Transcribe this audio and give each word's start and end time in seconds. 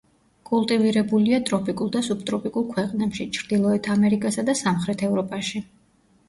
კულტივირებულია 0.49 1.39
ტროპიკულ 1.49 1.91
და 1.95 2.01
სუბტროპიკულ 2.07 2.65
ქვეყნებში, 2.71 3.29
ჩრდილოეთ 3.39 3.91
ამერიკასა 3.97 4.47
და 4.49 4.57
სამხრეთ 4.63 5.07
ევროპაში. 5.11 5.65